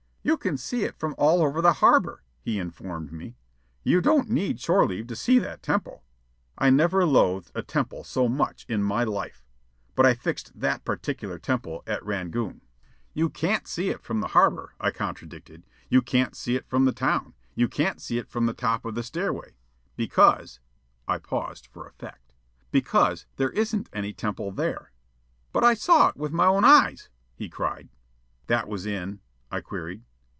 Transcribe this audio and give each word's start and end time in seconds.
"You 0.23 0.37
can 0.37 0.55
see 0.55 0.83
it 0.83 0.99
from 0.99 1.15
all 1.17 1.41
over 1.41 1.63
the 1.63 1.73
harbor," 1.81 2.21
he 2.43 2.59
informed 2.59 3.11
me. 3.11 3.37
"You 3.83 4.01
don't 4.01 4.29
need 4.29 4.59
shore 4.61 4.85
leave 4.85 5.07
to 5.07 5.15
see 5.15 5.39
that 5.39 5.63
temple." 5.63 6.03
I 6.59 6.69
never 6.69 7.05
loathed 7.07 7.51
a 7.55 7.63
temple 7.63 8.03
so 8.03 8.27
in 8.67 8.83
my 8.83 9.03
life. 9.03 9.43
But 9.95 10.05
I 10.05 10.13
fixed 10.13 10.59
that 10.59 10.85
particular 10.85 11.39
temple 11.39 11.81
at 11.87 12.05
Rangoon. 12.05 12.61
"You 13.15 13.31
can't 13.31 13.67
see 13.67 13.89
it 13.89 14.03
from 14.03 14.19
the 14.19 14.27
harbor," 14.27 14.75
I 14.79 14.91
contradicted. 14.91 15.63
"You 15.89 16.03
can't 16.03 16.37
see 16.37 16.55
it 16.55 16.67
from 16.69 16.85
the 16.85 16.93
town. 16.93 17.33
You 17.55 17.67
can't 17.67 17.99
see 17.99 18.19
it 18.19 18.29
from 18.29 18.45
the 18.45 18.53
top 18.53 18.85
of 18.85 18.93
the 18.93 19.01
stairway. 19.01 19.55
Because" 19.95 20.59
I 21.07 21.17
paused 21.17 21.65
for 21.65 21.81
the 21.83 21.89
effect. 21.89 22.31
"Because 22.69 23.25
there 23.37 23.49
isn't 23.53 23.89
any 23.91 24.13
temple 24.13 24.51
there." 24.51 24.91
"But 25.51 25.63
I 25.63 25.73
saw 25.73 26.09
it 26.09 26.15
with 26.15 26.31
my 26.31 26.45
own 26.45 26.63
eyes!" 26.63 27.09
he 27.33 27.49
cried. 27.49 27.89
"That 28.45 28.67
was 28.67 28.85
in?" 28.85 29.19
I 29.51 29.61
queried. 29.61 30.03